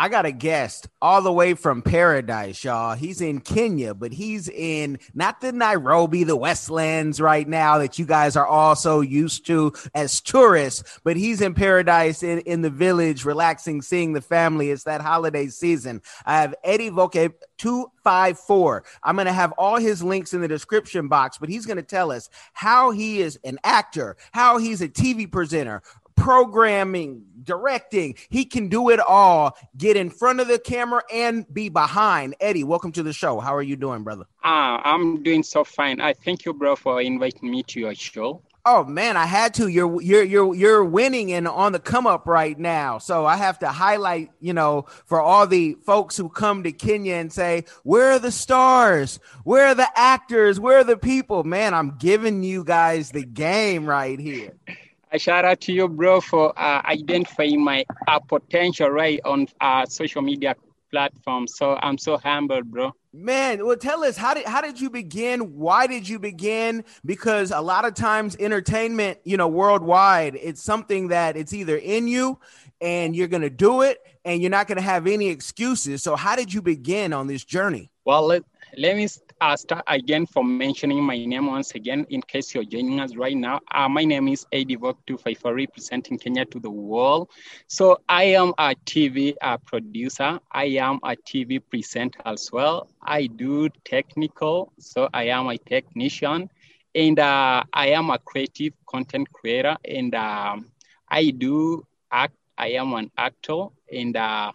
[0.00, 2.96] I got a guest all the way from paradise, y'all.
[2.96, 8.06] He's in Kenya, but he's in not the Nairobi, the Westlands right now that you
[8.06, 12.70] guys are all so used to as tourists, but he's in paradise in, in the
[12.70, 14.70] village, relaxing, seeing the family.
[14.70, 16.00] It's that holiday season.
[16.24, 18.84] I have Eddie Voke 254.
[19.02, 21.82] I'm going to have all his links in the description box, but he's going to
[21.82, 25.82] tell us how he is an actor, how he's a TV presenter,
[26.20, 28.16] programming, directing.
[28.28, 29.56] He can do it all.
[29.76, 32.34] Get in front of the camera and be behind.
[32.40, 33.40] Eddie, welcome to the show.
[33.40, 34.24] How are you doing, brother?
[34.44, 36.00] Ah, I'm doing so fine.
[36.00, 38.42] I thank you, bro, for inviting me to your show.
[38.66, 39.68] Oh man, I had to.
[39.68, 42.98] You're you're you're you're winning and on the come up right now.
[42.98, 47.14] So I have to highlight, you know, for all the folks who come to Kenya
[47.14, 49.18] and say, "Where are the stars?
[49.44, 50.60] Where are the actors?
[50.60, 54.52] Where are the people?" Man, I'm giving you guys the game right here.
[55.12, 59.84] I shout out to you, bro, for uh, identifying my uh, potential right on uh,
[59.86, 60.54] social media
[60.90, 61.46] platform.
[61.48, 62.92] So I'm so humbled, bro.
[63.12, 65.56] Man, well, tell us how did how did you begin?
[65.56, 66.84] Why did you begin?
[67.04, 72.06] Because a lot of times, entertainment, you know, worldwide, it's something that it's either in
[72.06, 72.38] you,
[72.80, 76.04] and you're gonna do it, and you're not gonna have any excuses.
[76.04, 77.90] So, how did you begin on this journey?
[78.04, 78.44] Well, let,
[78.76, 79.08] let me
[79.48, 83.60] start again for mentioning my name once again, in case you're joining us right now.
[83.70, 87.28] Uh, my name is Eddie Voke 254, representing Kenya to the world.
[87.66, 90.38] So I am a TV uh, producer.
[90.52, 92.88] I am a TV presenter as well.
[93.02, 96.48] I do technical, so I am a technician.
[96.94, 99.76] And uh, I am a creative content creator.
[99.84, 100.66] And um,
[101.08, 102.34] I do act.
[102.58, 103.66] I am an actor.
[103.90, 104.52] And uh,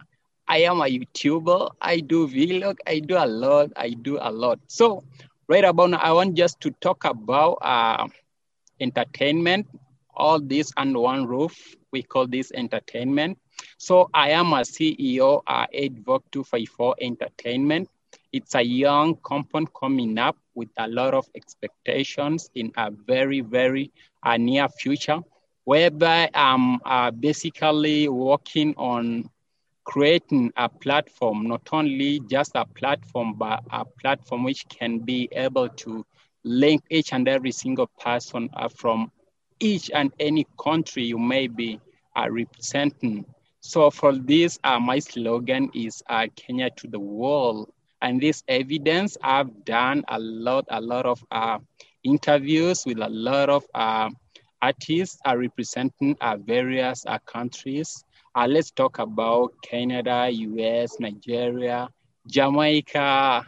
[0.48, 1.70] I am a YouTuber.
[1.80, 2.76] I do vlog.
[2.86, 3.72] I do a lot.
[3.76, 4.60] I do a lot.
[4.68, 5.02] So
[5.48, 8.06] right about now, I want just to talk about uh,
[8.80, 9.66] entertainment.
[10.14, 11.74] All this under one roof.
[11.92, 13.38] We call this entertainment.
[13.78, 17.88] So I am a CEO at Edivoke 254 Entertainment.
[18.32, 23.90] It's a young company coming up with a lot of expectations in a very, very
[24.22, 25.20] uh, near future,
[25.64, 29.30] whereby I'm uh, basically working on
[29.86, 35.68] creating a platform, not only just a platform, but a platform which can be able
[35.70, 36.04] to
[36.44, 39.10] link each and every single person uh, from
[39.60, 41.80] each and any country you may be
[42.16, 43.24] uh, representing.
[43.60, 47.70] So for this, uh, my slogan is uh, Kenya to the world.
[48.02, 51.58] And this evidence, I've done a lot, a lot of uh,
[52.04, 54.10] interviews with a lot of uh,
[54.62, 56.16] artists are representing
[56.46, 58.04] various countries.
[58.36, 61.88] Uh, let's talk about Canada, US, Nigeria,
[62.26, 63.46] Jamaica.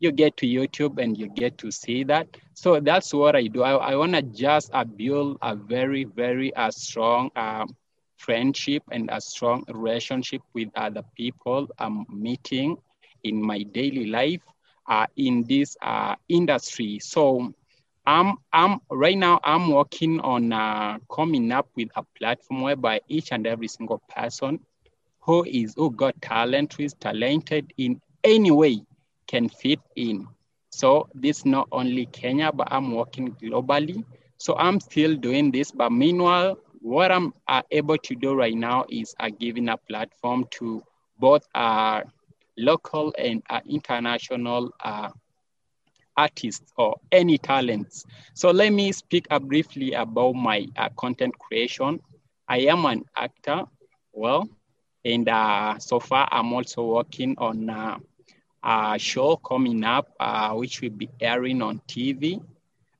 [0.00, 2.28] You get to YouTube and you get to see that.
[2.54, 3.62] So that's what I do.
[3.62, 7.76] I, I want to just uh, build a very, very uh, strong um,
[8.16, 12.76] friendship and a strong relationship with other people I'm meeting
[13.24, 14.42] in my daily life
[14.88, 16.98] uh, in this uh, industry.
[17.00, 17.52] So
[18.06, 23.32] I'm, I'm right now I'm working on uh, coming up with a platform whereby each
[23.32, 24.60] and every single person
[25.20, 28.80] who is who got talent, who is talented in any way
[29.26, 30.26] can fit in.
[30.70, 34.04] So this not only Kenya, but I'm working globally.
[34.38, 38.84] So I'm still doing this, but meanwhile, what I'm uh, able to do right now
[38.88, 40.82] is uh, giving a platform to
[41.18, 42.02] both uh,
[42.56, 45.08] local and uh, international uh,
[46.20, 48.04] artists or any talents.
[48.34, 52.00] So let me speak uh, briefly about my uh, content creation.
[52.48, 53.64] I am an actor,
[54.12, 54.48] well,
[55.04, 57.98] and uh, so far I'm also working on uh,
[58.62, 62.40] a show coming up, uh, which will be airing on TV.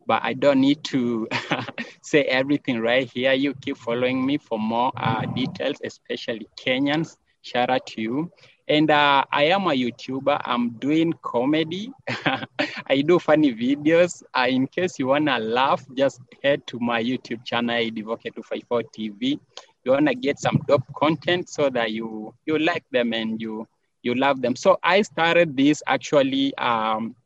[0.06, 1.28] But I don't need to
[2.02, 3.32] say everything right here.
[3.32, 7.16] You keep following me for more uh, details, especially Kenyans.
[7.42, 8.30] Shout out to you.
[8.70, 10.42] And uh, I am a YouTuber.
[10.44, 11.90] I'm doing comedy.
[12.86, 14.22] I do funny videos.
[14.32, 19.40] Uh, in case you wanna laugh, just head to my YouTube channel, Divoke254 TV.
[19.82, 23.66] You wanna get some dope content so that you you like them and you
[24.04, 24.54] you love them.
[24.54, 26.56] So I started this actually.
[26.56, 27.16] Um,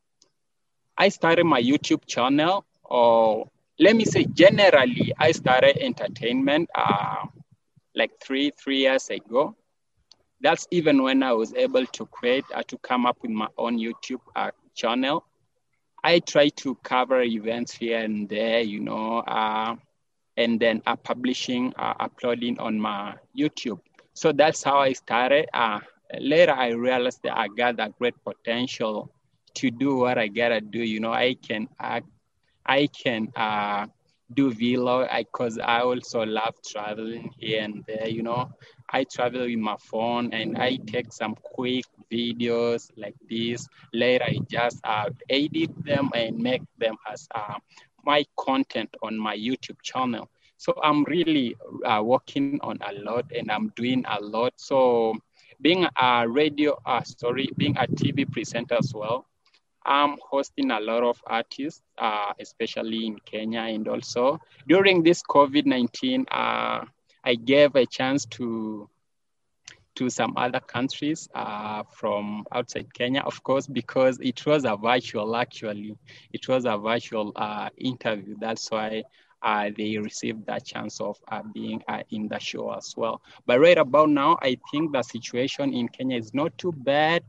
[0.97, 7.27] I started my YouTube channel, or let me say generally, I started entertainment uh,
[7.93, 9.55] like three three years ago
[10.45, 13.79] that's even when I was able to create, uh, to come up with my own
[13.79, 15.25] YouTube uh, channel.
[16.03, 19.75] I try to cover events here and there, you know, uh,
[20.37, 23.79] and then uh, publishing, uh, uploading on my YouTube.
[24.13, 25.47] So that's how I started.
[25.51, 25.79] Uh,
[26.19, 29.11] later, I realized that I got that great potential
[29.55, 30.77] to do what I gotta do.
[30.77, 32.05] You know, I can act,
[32.67, 33.87] I can uh,
[34.31, 38.07] do vlog because I, I also love traveling here and there.
[38.07, 38.51] You know,
[38.89, 43.67] I travel with my phone and I take some quick videos like this.
[43.93, 47.55] Later, I just uh, edit them and make them as uh,
[48.05, 50.29] my content on my YouTube channel.
[50.57, 54.53] So I'm really uh, working on a lot and I'm doing a lot.
[54.55, 55.15] So
[55.61, 59.25] being a radio, uh, sorry, being a TV presenter as well,
[59.85, 63.61] I'm hosting a lot of artists, uh, especially in Kenya.
[63.61, 66.85] And also during this COVID-19, uh,
[67.25, 68.89] I gave a chance to
[69.95, 75.35] to some other countries uh, from outside Kenya, of course, because it was a virtual,
[75.35, 75.97] actually.
[76.33, 78.35] It was a virtual uh, interview.
[78.39, 79.03] That's why
[79.41, 83.21] uh, they received that chance of uh, being uh, in the show as well.
[83.45, 87.23] But right about now, I think the situation in Kenya is not too bad.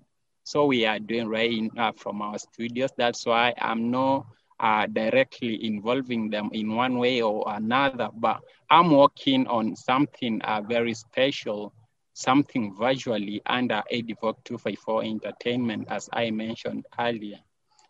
[0.44, 2.90] So we are doing right in, uh, from our studios.
[2.96, 4.26] That's why I'm not
[4.60, 10.60] uh, directly involving them in one way or another, but I'm working on something uh,
[10.62, 11.72] very special,
[12.12, 17.38] something visually under Edivoke 254 Entertainment, as I mentioned earlier.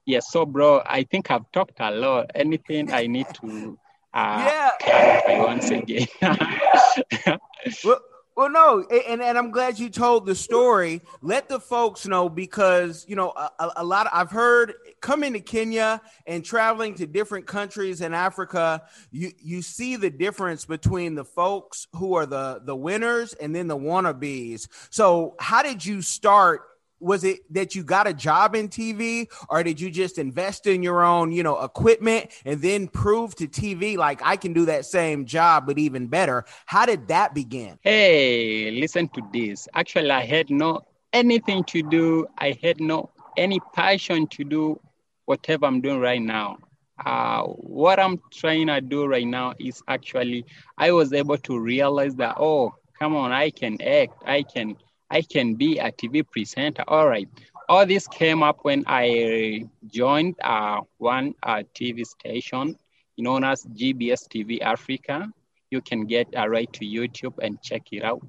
[0.06, 2.30] Yes, so bro, I think I've talked a lot.
[2.34, 3.78] Anything I need to
[4.14, 4.70] uh, Yeah.
[4.80, 6.06] clarify once again?
[7.82, 8.00] Well,
[8.36, 11.00] well, no, and, and I'm glad you told the story.
[11.22, 14.06] Let the folks know because you know a, a- lot.
[14.06, 18.82] Of, I've heard coming to Kenya and traveling to different countries in Africa.
[19.10, 23.68] You you see the difference between the folks who are the the winners and then
[23.68, 24.68] the wannabes.
[24.90, 26.62] So, how did you start?
[27.06, 30.82] Was it that you got a job in TV, or did you just invest in
[30.82, 34.84] your own, you know, equipment and then prove to TV like I can do that
[34.86, 36.44] same job but even better?
[36.66, 37.78] How did that begin?
[37.82, 39.68] hey, listen to this.
[39.74, 40.80] Actually, I had no
[41.12, 42.26] anything to do.
[42.38, 44.80] I had no any passion to do
[45.26, 46.58] whatever I'm doing right now.
[47.04, 50.44] Uh, what I'm trying to do right now is actually
[50.78, 54.76] I was able to realize that oh come on I can act I can
[55.10, 57.28] I can be a TV presenter all right
[57.68, 62.76] all this came up when I joined uh, one uh, TV station
[63.18, 65.28] known as GBS TV Africa
[65.70, 68.26] you can get uh, right to YouTube and check it out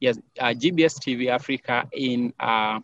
[0.00, 2.80] yes uh, GBS TV Africa in uh,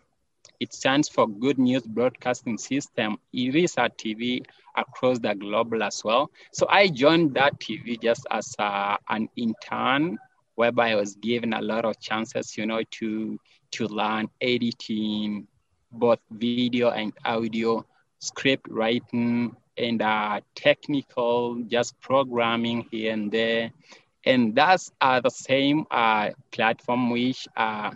[0.59, 3.17] it stands for Good News Broadcasting System.
[3.31, 4.43] It is a TV
[4.75, 6.31] across the globe as well.
[6.51, 10.17] So I joined that TV just as uh, an intern,
[10.57, 13.39] whereby I was given a lot of chances, you know, to
[13.71, 15.47] to learn editing,
[15.91, 17.85] both video and audio,
[18.19, 23.71] script writing, and uh, technical, just programming here and there.
[24.25, 27.91] And that's uh, the same uh, platform which uh,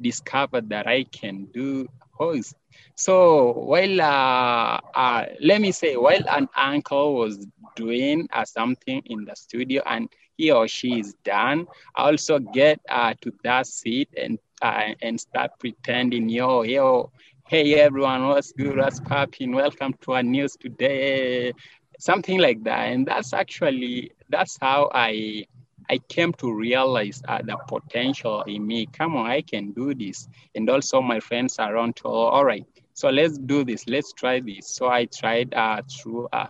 [0.00, 2.54] discovered that I can do host.
[2.94, 9.24] So while uh, uh, let me say, while an uncle was doing uh, something in
[9.24, 14.08] the studio and he or she is done, I also get uh, to that seat
[14.16, 17.10] and uh, and start pretending, yo, yo,
[17.48, 19.52] hey everyone, what's good, what's popping?
[19.54, 21.52] Welcome to our news today,
[21.98, 22.88] something like that.
[22.88, 25.46] And that's actually that's how I
[25.90, 28.86] I came to realize uh, the potential in me.
[28.86, 30.28] Come on, I can do this.
[30.54, 33.86] And also my friends around told, all right, so let's do this.
[33.86, 34.68] Let's try this.
[34.68, 36.46] So I tried uh, through uh,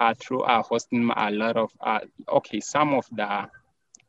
[0.00, 3.48] uh, through uh, hosting a lot of, uh, okay, some of the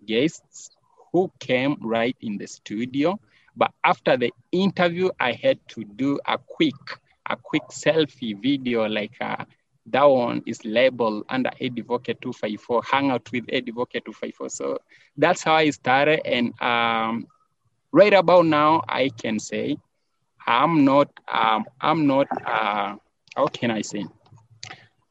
[0.07, 0.71] guests
[1.11, 3.19] who came right in the studio.
[3.55, 6.73] But after the interview, I had to do a quick,
[7.29, 9.43] a quick selfie video like uh,
[9.87, 14.49] that one is labeled under Edivoke 254, hang out with Edivoke 254.
[14.49, 14.77] So
[15.17, 16.25] that's how I started.
[16.25, 17.27] And um,
[17.91, 19.77] right about now, I can say
[20.47, 22.95] I'm not, um, I'm not, uh,
[23.35, 24.05] how can I say?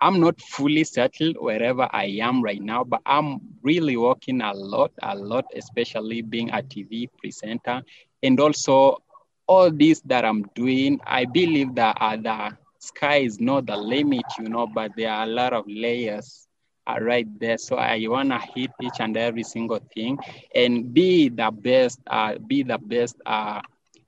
[0.01, 4.93] I'm not fully settled wherever I am right now, but I'm really working a lot,
[5.03, 7.83] a lot, especially being a TV presenter.
[8.23, 8.99] And also
[9.47, 14.25] all this that I'm doing, I believe that uh, the sky is not the limit,
[14.39, 16.49] you know, but there are a lot of layers
[16.87, 17.59] are right there.
[17.59, 20.19] So I wanna hit each and every single thing
[20.55, 23.61] and be the best, uh, be the best uh,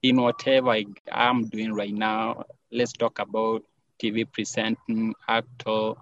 [0.03, 2.45] in whatever I, I'm doing right now.
[2.71, 3.63] Let's talk about
[4.03, 5.95] TV presenting, actor,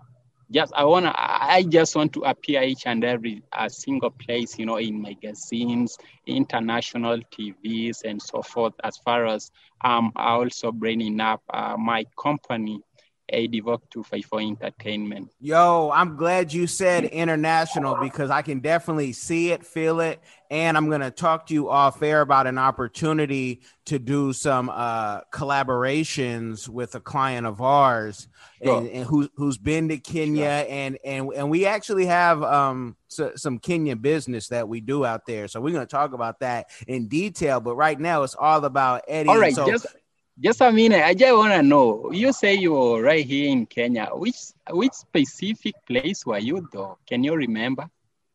[0.50, 4.66] just I wanna I just want to appear each and every uh, single place, you
[4.66, 8.74] know, in magazines, international TVs, and so forth.
[8.82, 9.50] As far as
[9.82, 12.80] um, also bringing up uh, my company
[13.32, 15.30] Edivoke 254 Entertainment.
[15.40, 20.20] Yo, I'm glad you said international because I can definitely see it, feel it,
[20.50, 24.68] and I'm going to talk to you off air about an opportunity to do some
[24.68, 28.28] uh, collaborations with a client of ours
[28.62, 28.78] sure.
[28.78, 33.32] and, and who, who's been to Kenya and and and we actually have um, so,
[33.36, 35.48] some Kenyan business that we do out there.
[35.48, 37.60] So we're going to talk about that in detail.
[37.60, 39.28] But right now, it's all about Eddie.
[39.28, 39.86] All right, so, just
[40.40, 41.02] just a minute.
[41.04, 42.10] I just want to know.
[42.12, 44.08] You say you're right here in Kenya.
[44.12, 44.36] Which
[44.70, 46.98] which specific place were you though?
[47.06, 47.88] Can you remember?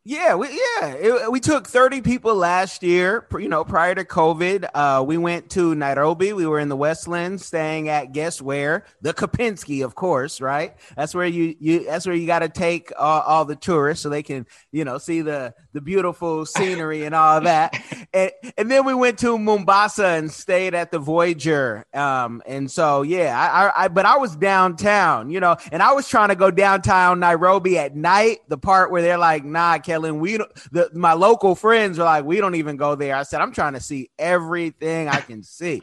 [0.08, 4.68] Yeah, we, yeah, it, we took 30 people last year, you know, prior to COVID.
[4.72, 6.32] Uh, we went to Nairobi.
[6.32, 8.84] We were in the Westlands staying at guess where?
[9.02, 10.76] The Kempinski, of course, right?
[10.96, 14.08] That's where you you that's where you got to take all, all, the tourists so
[14.08, 17.76] they can, you know, see the the beautiful scenery and all that.
[18.14, 21.84] and and then we went to Mombasa and stayed at the Voyager.
[21.92, 25.94] Um and so yeah, I, I, I but I was downtown, you know, and I
[25.94, 30.20] was trying to go downtown Nairobi at night, the part where they're like, "Nah, Kellen,
[30.20, 33.16] we don't, the, my local friends are like, we don't even go there.
[33.16, 35.82] I said, I'm trying to see everything I can see.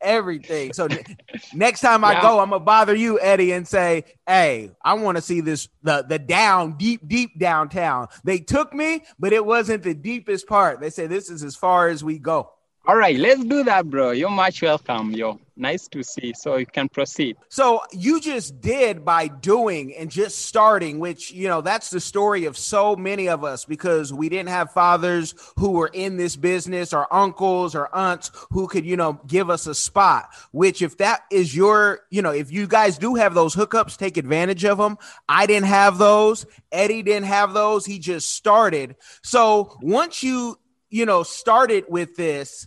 [0.00, 0.72] Everything.
[0.72, 0.88] So
[1.54, 2.22] next time I yeah.
[2.22, 6.02] go, I'm gonna bother you, Eddie, and say, "Hey, I want to see this the
[6.02, 10.80] the down deep deep downtown." They took me, but it wasn't the deepest part.
[10.80, 12.50] They said this is as far as we go.
[12.84, 14.10] All right, let's do that, bro.
[14.10, 15.38] You're much welcome, yo.
[15.54, 16.32] Nice to see.
[16.34, 17.36] So you can proceed.
[17.48, 22.44] So you just did by doing and just starting, which, you know, that's the story
[22.44, 26.92] of so many of us because we didn't have fathers who were in this business
[26.92, 30.30] or uncles or aunts who could, you know, give us a spot.
[30.50, 34.16] Which, if that is your, you know, if you guys do have those hookups, take
[34.16, 34.98] advantage of them.
[35.28, 36.46] I didn't have those.
[36.72, 37.86] Eddie didn't have those.
[37.86, 38.96] He just started.
[39.22, 40.58] So once you,
[40.90, 42.66] you know, started with this,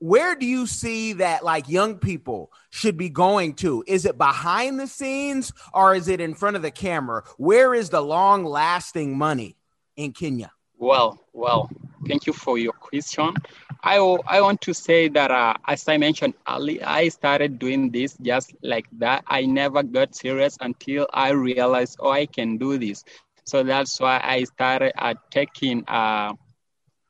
[0.00, 3.84] where do you see that like young people should be going to?
[3.86, 7.22] Is it behind the scenes or is it in front of the camera?
[7.36, 9.56] Where is the long lasting money
[9.96, 10.52] in Kenya?
[10.78, 11.68] Well, well,
[12.08, 13.34] thank you for your question.
[13.82, 18.16] I, I want to say that, uh, as I mentioned earlier, I started doing this
[18.22, 19.24] just like that.
[19.26, 23.04] I never got serious until I realized, oh, I can do this.
[23.44, 26.32] So that's why I started uh, taking uh,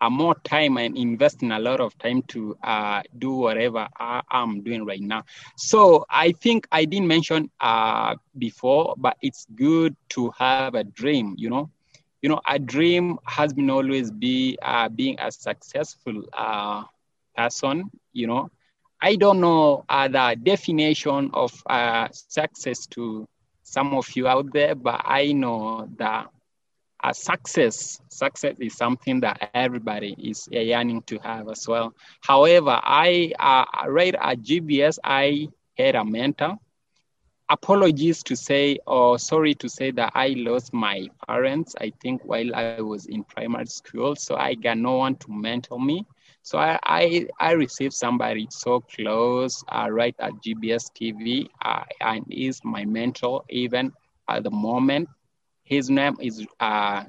[0.01, 4.63] uh, more time and investing a lot of time to uh, do whatever I, am
[4.63, 5.25] doing right now.
[5.57, 11.35] So I think I didn't mention uh, before, but it's good to have a dream.
[11.39, 11.71] You know,
[12.23, 16.85] you know, a dream has been always be uh, being a successful uh,
[17.37, 17.91] person.
[18.13, 18.51] You know,
[19.01, 21.53] I don't know uh, the definition of
[22.13, 23.27] success to
[23.63, 26.29] some of you out there, but I know that
[27.03, 28.01] a success.
[28.09, 31.87] Success is something that everybody is yearning to have as well.
[32.21, 36.57] However i uh, right at gbs i had a mentor.
[37.49, 42.55] Apologies to say or sorry to say that i lost my parents i think while
[42.55, 46.05] i was in primary school so i got no one to mentor me.
[46.43, 52.25] So i i, I received somebody so close uh, right at gbs tv uh, and
[52.31, 53.93] is my mentor even
[54.29, 55.09] at the moment
[55.71, 57.05] his name is uh,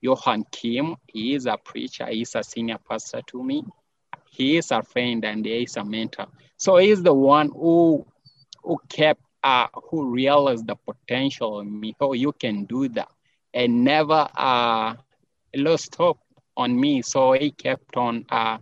[0.00, 0.96] Johan Kim.
[1.06, 2.06] He is a preacher.
[2.06, 3.64] He is a senior pastor to me.
[4.30, 6.26] He is a friend and he is a mentor.
[6.56, 8.06] So he's the one who
[8.64, 11.94] who kept uh, who realized the potential in me.
[12.00, 13.08] Oh, you can do that,
[13.52, 14.94] and never uh,
[15.54, 16.20] lost hope
[16.56, 17.02] on me.
[17.02, 18.58] So he kept on uh,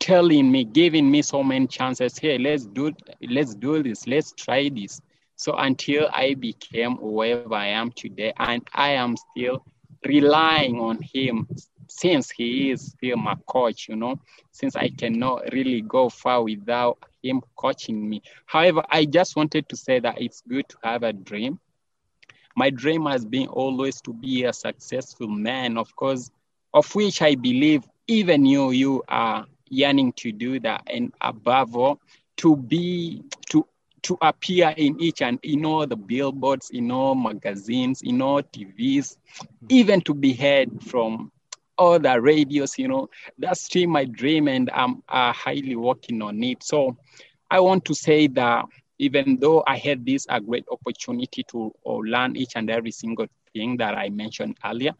[0.00, 2.18] telling me, giving me so many chances.
[2.18, 2.92] Hey, let's do
[3.28, 4.06] let's do this.
[4.06, 5.00] Let's try this.
[5.44, 9.62] So until I became whoever I am today, and I am still
[10.02, 11.46] relying on him
[11.86, 14.18] since he is still my coach, you know,
[14.52, 18.22] since I cannot really go far without him coaching me.
[18.46, 21.60] However, I just wanted to say that it's good to have a dream.
[22.56, 26.30] My dream has been always to be a successful man, of course,
[26.72, 30.84] of which I believe even you, you are yearning to do that.
[30.86, 32.00] And above all,
[32.38, 33.66] to be, to
[34.04, 39.16] to appear in each and in all the billboards, in all magazines, in all TVs,
[39.68, 41.30] even to be heard from
[41.78, 43.08] all the radios, you know,
[43.38, 46.62] that's still my dream and I'm uh, highly working on it.
[46.62, 46.96] So
[47.50, 48.66] I want to say that
[48.98, 53.26] even though I had this a great opportunity to uh, learn each and every single
[53.52, 54.92] thing that I mentioned earlier,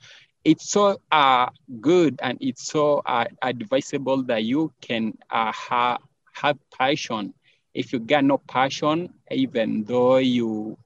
[0.45, 1.47] it's so uh,
[1.81, 5.99] good and it's so uh, advisable that you can uh, ha-
[6.33, 7.35] have passion
[7.75, 10.77] if you got no passion, even though you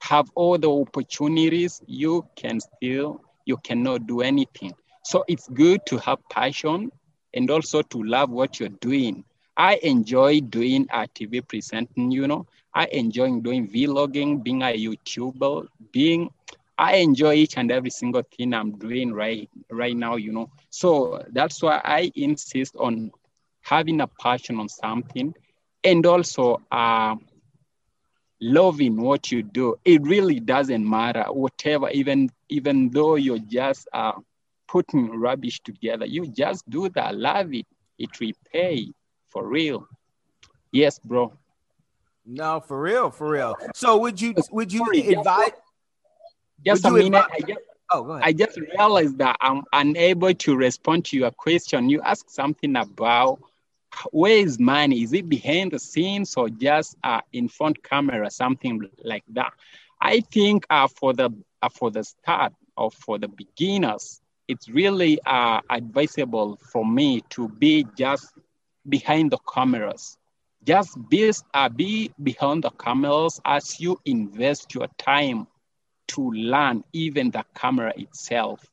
[0.00, 4.72] have all the opportunities, you can still, you cannot do anything.
[5.04, 6.90] So it's good to have passion
[7.34, 9.24] and also to love what you're doing.
[9.56, 12.46] I enjoy doing a TV presenting, you know.
[12.74, 16.30] I enjoy doing vlogging, being a YouTuber, being
[16.78, 20.50] I enjoy each and every single thing I'm doing right right now, you know.
[20.70, 23.10] So that's why I insist on
[23.62, 25.34] having a passion on something
[25.84, 27.16] and also uh,
[28.40, 29.76] loving what you do.
[29.84, 34.12] It really doesn't matter, whatever, even even though you're just uh,
[34.68, 37.16] putting rubbish together, you just do that.
[37.16, 37.66] Love it.
[37.98, 38.88] It will pay
[39.28, 39.86] for real.
[40.72, 41.32] Yes, bro.
[42.24, 43.54] No, for real, for real.
[43.74, 45.50] So would you would you Sorry, advise?
[46.64, 47.24] Just Would a you minute.
[47.24, 47.60] advise- I just,
[47.94, 48.22] Oh, go ahead.
[48.24, 51.90] I just realized that I'm unable to respond to your question.
[51.90, 53.38] You asked something about
[54.10, 55.02] where is money?
[55.02, 59.52] Is it behind the scenes or just uh, in front camera, something like that?
[60.00, 61.30] I think uh, for the
[61.62, 67.48] uh, for the start or for the beginners, it's really uh, advisable for me to
[67.48, 68.32] be just
[68.88, 70.16] behind the cameras.
[70.64, 75.46] Just be, uh, be behind the cameras as you invest your time
[76.08, 78.71] to learn even the camera itself.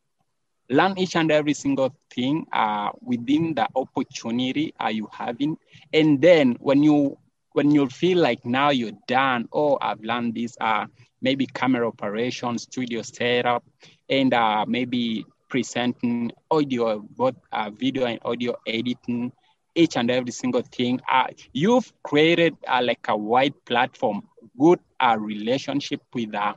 [0.70, 5.58] Learn each and every single thing uh, within the opportunity are you having,
[5.94, 7.18] and then when you
[7.54, 10.86] when you feel like now you're done, oh, I've learned this, uh,
[11.22, 13.64] maybe camera operation, studio setup,
[14.08, 19.32] and uh, maybe presenting audio, both uh, video and audio editing,
[19.76, 21.02] each and every single thing.
[21.12, 24.22] Uh, you've created uh, like a wide platform,
[24.58, 26.54] good uh, relationship with uh,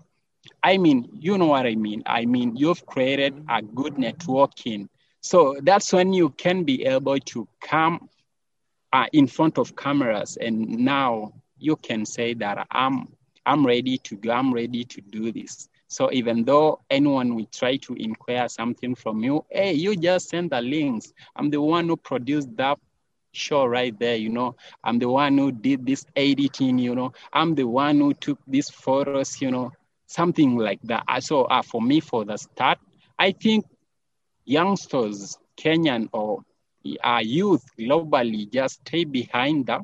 [0.63, 2.03] I mean, you know what I mean.
[2.07, 4.89] I mean, you've created a good networking.
[5.21, 8.09] So that's when you can be able to come
[8.93, 13.09] uh, in front of cameras, and now you can say that I'm
[13.45, 14.31] I'm ready to go.
[14.33, 15.69] I'm ready to do this.
[15.89, 20.51] So even though anyone will try to inquire something from you, hey, you just send
[20.51, 21.13] the links.
[21.37, 22.79] I'm the one who produced that
[23.33, 24.55] show right there, you know.
[24.85, 27.13] I'm the one who did this editing, you know.
[27.33, 29.73] I'm the one who took these photos, you know
[30.13, 31.05] something like that.
[31.23, 32.79] So uh, for me, for the start,
[33.19, 33.65] I think
[34.45, 36.41] youngsters, Kenyan or
[37.05, 39.81] uh, youth globally, just stay behind the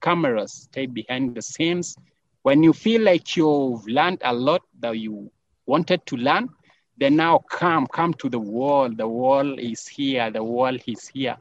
[0.00, 1.96] cameras, stay behind the scenes.
[2.42, 5.30] When you feel like you've learned a lot that you
[5.66, 6.48] wanted to learn,
[6.98, 8.88] then now come, come to the wall.
[8.90, 10.30] The wall is here.
[10.30, 11.36] The wall is here.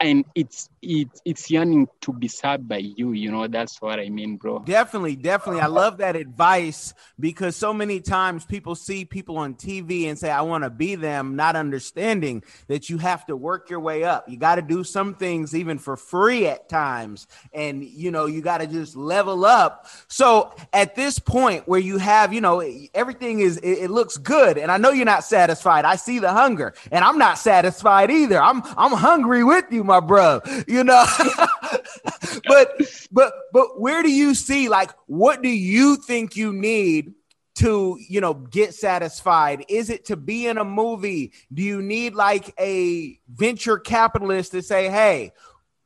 [0.00, 3.46] And it's it's it's yearning to be served by you, you know.
[3.48, 4.60] That's what I mean, bro.
[4.60, 5.62] Definitely, definitely.
[5.62, 10.30] I love that advice because so many times people see people on TV and say,
[10.30, 14.28] I want to be them, not understanding that you have to work your way up.
[14.28, 17.26] You got to do some things even for free at times.
[17.52, 19.86] And, you know, you got to just level up.
[20.08, 22.60] So at this point where you have, you know,
[22.94, 24.58] everything is, it, it looks good.
[24.58, 25.84] And I know you're not satisfied.
[25.84, 28.40] I see the hunger and I'm not satisfied either.
[28.40, 31.04] I'm, I'm hungry with you, my bro, you know,
[32.46, 37.14] but, but, but where do you see, like, what do you think you need
[37.56, 39.64] to you know get satisfied?
[39.68, 41.32] Is it to be in a movie?
[41.52, 45.32] Do you need like a venture capitalist to say hey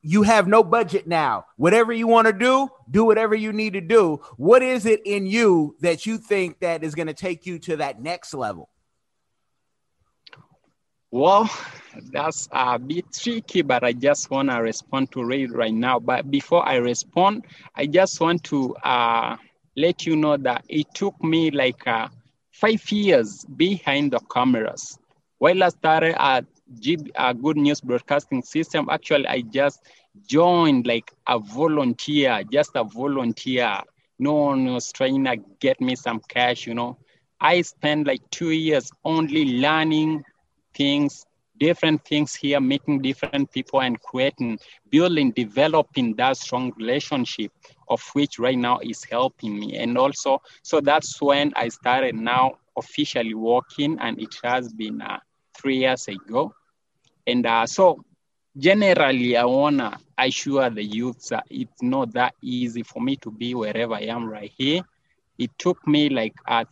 [0.01, 1.45] you have no budget now.
[1.57, 4.19] Whatever you want to do do whatever you need to do.
[4.37, 7.77] What is it in you that you think that is going to take you to
[7.77, 8.69] that next level
[11.11, 11.49] Well,
[12.11, 15.99] that's a bit tricky, but I just want to respond to Ray right now.
[15.99, 17.45] But before I respond,
[17.75, 19.35] I just want to uh,
[19.75, 22.07] let you know that it took me like uh,
[22.51, 24.97] five years behind the cameras.
[25.39, 26.45] While I started at
[26.79, 29.81] G- uh, Good News Broadcasting System, actually, I just
[30.27, 33.79] joined like a volunteer, just a volunteer.
[34.19, 36.97] No one was trying to get me some cash, you know.
[37.39, 40.23] I spent like two years only learning
[40.73, 41.25] things,
[41.59, 44.57] different things here, meeting different people and creating,
[44.89, 47.51] building, developing that strong relationship
[47.87, 49.77] of which right now is helping me.
[49.77, 55.19] And also, so that's when I started now officially working and it has been uh,
[55.55, 56.53] three years ago.
[57.27, 58.03] And uh, so
[58.57, 63.53] generally, I wanna assure the youths that it's not that easy for me to be
[63.53, 64.81] wherever I am right here.
[65.37, 66.65] It took me like uh,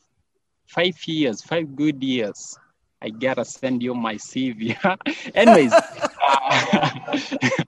[0.68, 2.58] five years, five good years
[3.02, 4.76] I gotta send you my CV.
[5.36, 5.74] anyways,
[6.22, 7.18] uh,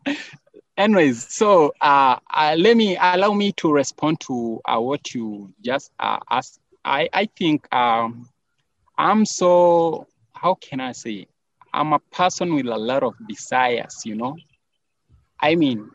[0.78, 5.92] anyways, so uh, uh, let me allow me to respond to uh, what you just
[6.00, 6.60] uh, asked.
[6.84, 8.28] I I think um,
[8.98, 11.28] I'm so how can I say?
[11.74, 14.02] I'm a person with a lot of desires.
[14.06, 14.36] You know,
[15.40, 15.90] I mean,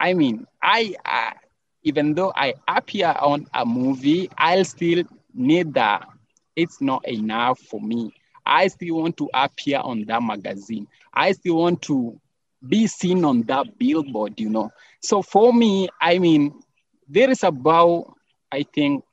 [0.00, 1.32] I mean, I uh,
[1.82, 6.08] even though I appear on a movie, I'll still need that.
[6.56, 8.12] It's not enough for me.
[8.46, 10.86] I still want to appear on that magazine.
[11.12, 12.20] I still want to
[12.66, 14.70] be seen on that billboard, you know.
[15.02, 16.54] So for me, I mean,
[17.08, 18.14] there is about,
[18.52, 19.04] I think,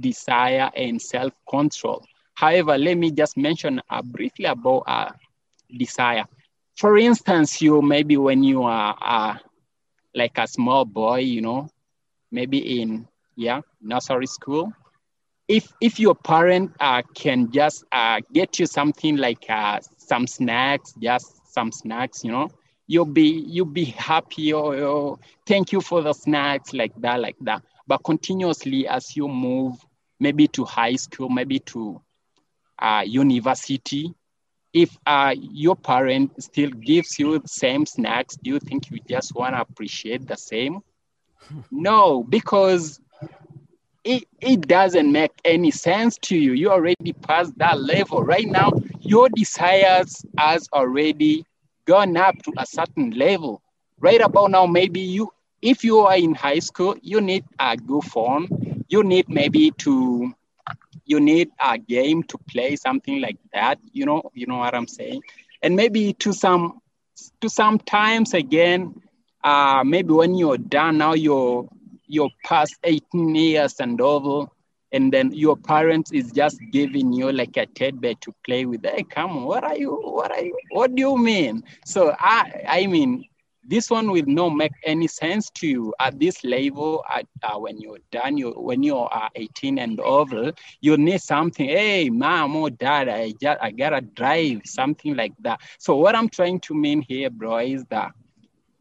[0.00, 2.04] desire and self-control.
[2.34, 5.10] However, let me just mention uh, briefly about uh,
[5.76, 6.24] desire.
[6.76, 9.34] For instance, you maybe when you are uh,
[10.14, 11.68] like a small boy, you know,
[12.30, 14.72] maybe in yeah nursery school,
[15.48, 20.94] if if your parent uh, can just uh, get you something like uh, some snacks,
[21.00, 22.50] just some snacks, you know,
[22.86, 27.36] you'll be you'll be happy or, or thank you for the snacks like that, like
[27.40, 27.62] that.
[27.86, 29.74] But continuously as you move,
[30.20, 32.02] maybe to high school, maybe to
[32.78, 34.14] uh, university,
[34.74, 39.34] if uh, your parent still gives you the same snacks, do you think you just
[39.34, 40.80] want to appreciate the same?
[41.70, 43.00] no, because
[44.08, 46.52] it, it doesn't make any sense to you.
[46.54, 48.22] You already passed that level.
[48.22, 51.44] Right now, your desires has already
[51.84, 53.60] gone up to a certain level.
[54.00, 58.04] Right about now, maybe you, if you are in high school, you need a good
[58.04, 58.48] phone.
[58.88, 60.32] You need maybe to
[61.04, 64.86] you need a game to play something like that you know you know what i'm
[64.86, 65.22] saying
[65.62, 66.80] and maybe to some
[67.40, 68.94] to sometimes again
[69.42, 71.66] uh maybe when you're done now you're
[72.08, 74.46] you're past 18 years and over
[74.92, 78.84] and then your parents is just giving you like a bear to play with.
[78.84, 81.62] Hey come on what are you what are you what do you mean?
[81.84, 83.24] So i i mean
[83.70, 87.78] this one will not make any sense to you at this level at, uh, when
[87.78, 91.68] you're done you when you are 18 and over you need something.
[91.68, 95.60] Hey mom or dad i just i gotta drive something like that.
[95.78, 98.12] So what i'm trying to mean here bro is that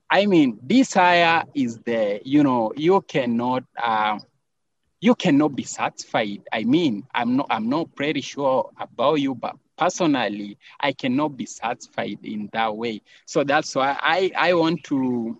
[0.09, 4.19] i mean desire is there you know you cannot um,
[4.99, 6.41] you cannot be satisfied.
[6.51, 11.45] I mean i'm not i'm not pretty sure about you but personally i cannot be
[11.45, 13.01] satisfied in that way.
[13.25, 15.37] So that's why i i want to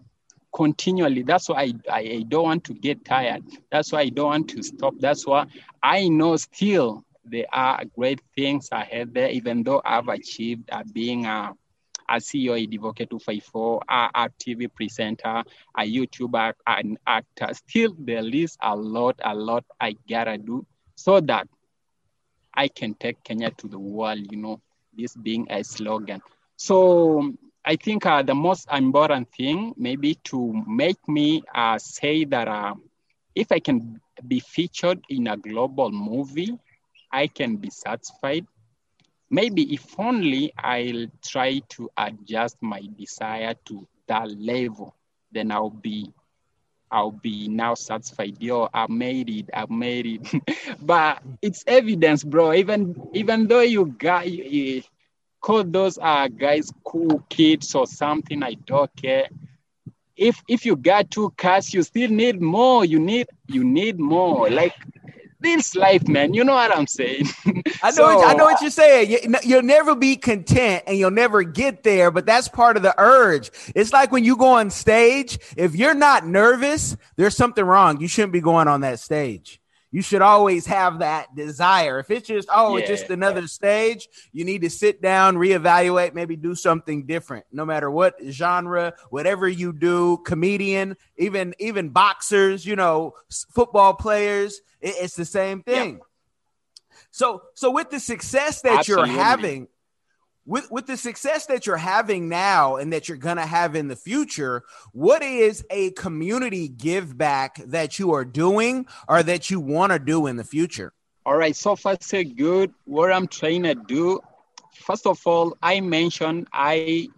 [0.53, 3.43] continually that's why I, I don't want to get tired.
[3.71, 4.93] That's why i don't want to stop.
[4.99, 5.45] That's why
[5.83, 11.25] i know still there are great things ahead there even though i've achieved uh, being
[11.25, 11.53] a
[12.09, 15.43] a CEO at Divoke 254, a, a TV presenter,
[15.77, 17.53] a YouTuber, an actor.
[17.53, 20.65] Still, there is a lot, a lot I gotta do
[20.95, 21.47] so that
[22.53, 24.61] I can take Kenya to the world, you know,
[24.97, 26.21] this being a slogan.
[26.55, 32.47] So I think uh, the most important thing maybe to make me uh, say that
[32.47, 32.73] uh,
[33.35, 36.57] if I can be featured in a global movie,
[37.11, 38.47] I can be satisfied.
[39.29, 44.95] Maybe if only I'll try to adjust my desire to that level,
[45.31, 46.13] then I'll be
[46.89, 48.37] I'll be now satisfied.
[48.41, 49.49] Yo, I made it.
[49.53, 50.77] I made it.
[50.81, 52.53] but it's evidence, bro.
[52.53, 54.83] Even even though you got you,
[55.41, 59.27] call those uh guys cool kids or something, I don't care.
[60.15, 62.85] If if you got two cars, you still need more.
[62.85, 64.49] You need you need more.
[64.49, 64.73] Like
[65.39, 66.33] this life, man.
[66.33, 67.25] You know what I'm saying?
[67.83, 67.91] I know.
[67.91, 69.11] So, what, I know what you're uh, saying.
[69.11, 72.11] You, you'll never be content, and you'll never get there.
[72.11, 73.51] But that's part of the urge.
[73.75, 75.39] It's like when you go on stage.
[75.55, 77.99] If you're not nervous, there's something wrong.
[78.01, 79.61] You shouldn't be going on that stage.
[79.89, 81.99] You should always have that desire.
[81.99, 82.81] If it's just oh, yeah.
[82.81, 87.45] it's just another stage, you need to sit down, reevaluate, maybe do something different.
[87.53, 93.13] No matter what genre, whatever you do, comedian, even even boxers, you know,
[93.53, 95.93] football players it, it's the same thing.
[95.93, 96.01] Yep.
[97.11, 99.09] So so with the success that Absolutely.
[99.09, 99.67] you're having,
[100.45, 103.95] with with the success that you're having now and that you're gonna have in the
[103.95, 104.63] future,
[104.93, 109.99] what is a community give back that you are doing or that you want to
[109.99, 110.93] do in the future?
[111.25, 112.73] All right, so far so good.
[112.85, 114.21] What I'm trying to do,
[114.73, 117.09] first of all, I mentioned I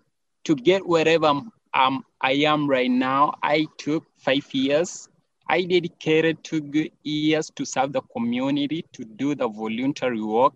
[0.45, 1.41] to get wherever
[1.73, 3.35] um, I am right now.
[3.43, 5.09] I took five years
[5.49, 10.53] I dedicated two years to serve the community, to do the voluntary work,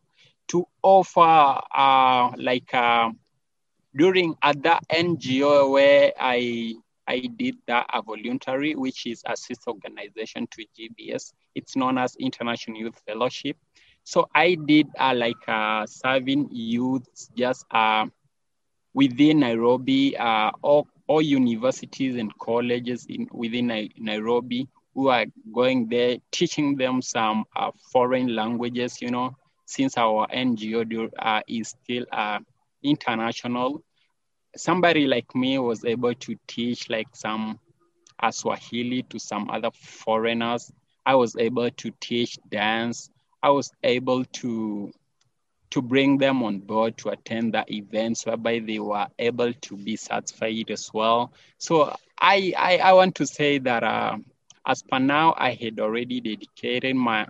[0.50, 3.10] to offer uh, like uh,
[3.96, 6.76] during other NGO where I
[7.08, 9.36] I did that a voluntary, which is a
[9.68, 11.34] organization to GBS.
[11.56, 13.58] It's known as International Youth Fellowship.
[14.04, 18.06] So I did uh, like uh, serving youth just uh,
[18.94, 26.18] within Nairobi, uh, all, all universities and colleges in within Nairobi who are going there,
[26.32, 32.40] teaching them some uh, foreign languages, you know, since our NGO uh, is still uh,
[32.84, 33.84] international.
[34.56, 37.60] Somebody like me was able to teach like some
[38.20, 40.72] uh, Swahili to some other foreigners.
[41.06, 43.10] I was able to teach dance.
[43.42, 44.92] I was able to
[45.72, 49.96] to bring them on board to attend the events whereby they were able to be
[49.96, 51.34] satisfied as well.
[51.58, 54.18] So I I, I want to say that uh,
[54.66, 57.28] as per now, I had already dedicated my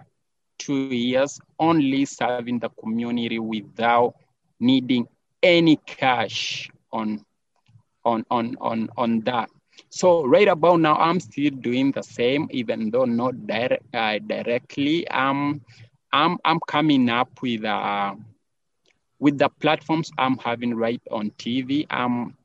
[0.59, 4.15] two years only serving the community without
[4.59, 5.07] needing
[5.41, 7.25] any cash on
[8.05, 9.49] on on on on that.
[9.89, 15.07] So right about now, I'm still doing the same, even though not direct, uh, directly.
[15.07, 15.61] Um,
[16.11, 18.15] I'm I'm coming up with uh,
[19.19, 21.87] with the platforms I'm having right on TV.
[21.89, 22.37] I'm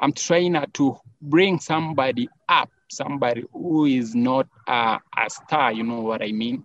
[0.00, 5.72] I'm trying to bring somebody up, somebody who is not uh, a star.
[5.72, 6.64] You know what I mean?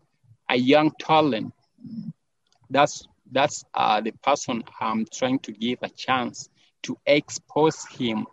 [0.49, 1.53] A young talent.
[2.69, 6.49] That's that's uh, the person I'm trying to give a chance
[6.83, 8.25] to expose him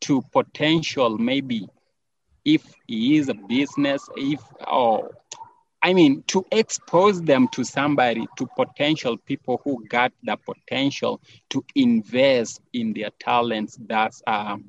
[0.00, 1.68] to potential maybe
[2.44, 5.10] if he is a business if or
[5.82, 11.64] i mean to expose them to somebody to potential people who got the potential to
[11.74, 14.64] invest in their talents that's um,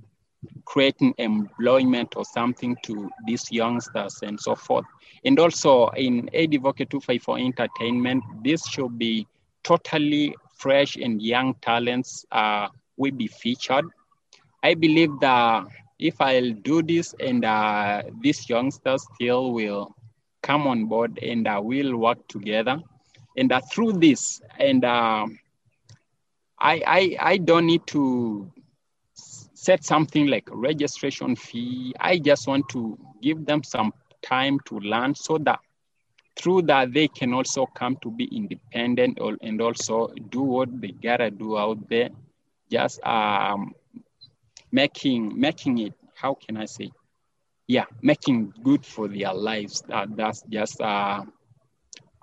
[0.66, 4.86] creating employment or something to these youngsters and so forth
[5.26, 9.28] and also in Advocate 254 entertainment this should be
[9.64, 13.86] totally fresh and young talents uh, will be featured
[14.64, 15.66] I believe that
[16.00, 19.94] if I'll do this and uh, these youngsters still will
[20.42, 22.80] come on board and uh, we'll work together.
[23.36, 25.26] And uh, through this, and uh,
[26.60, 28.52] I, I, I don't need to
[29.64, 31.94] set something like registration fee.
[32.00, 35.60] I just want to give them some time to learn so that
[36.38, 41.30] through that they can also come to be independent and also do what they gotta
[41.32, 42.10] do out there.
[42.72, 43.74] Just um,
[44.72, 46.90] making making it how can i say
[47.68, 51.22] yeah making good for their lives That, that's just uh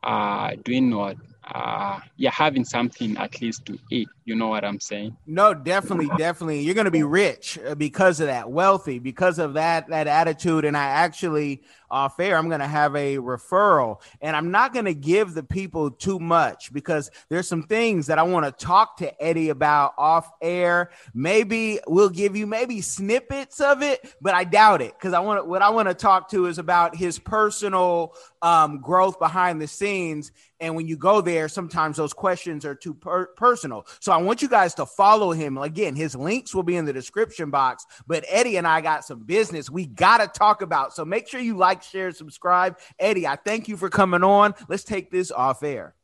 [0.03, 1.16] uh doing what
[1.54, 4.08] uh yeah having something at least to eat.
[4.24, 5.16] You know what i'm saying?
[5.26, 6.60] No definitely definitely.
[6.60, 8.50] You're gonna be rich uh, because of that.
[8.50, 10.64] Wealthy because of that that attitude.
[10.64, 14.00] And i actually uh air, i'm gonna have a referral.
[14.20, 18.22] And i'm not gonna give the people too much because there's some things that i
[18.22, 20.90] want to talk to eddie about off air.
[21.14, 24.94] Maybe we'll give you maybe snippets of it but i doubt it.
[24.94, 29.18] Because i want what i want to talk to is about his personal um growth
[29.18, 30.33] behind the scenes.
[30.61, 33.87] And when you go there sometimes those questions are too per- personal.
[34.00, 35.59] So i want you guys to follow him.
[35.59, 37.87] Again his links will be in the description box.
[38.07, 40.94] But eddie and i got some business we gotta talk about.
[40.94, 44.84] So make sure you like share subscribe eddie i thank you for coming on let's
[44.84, 45.94] take this off air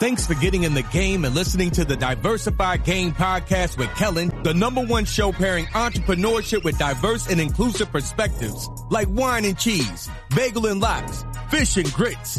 [0.00, 4.30] Thanks for getting in the game and listening to the Diversified Game Podcast with Kellen,
[4.42, 10.10] the number one show pairing entrepreneurship with diverse and inclusive perspectives like wine and cheese,
[10.36, 12.38] bagel and lox, fish and grits.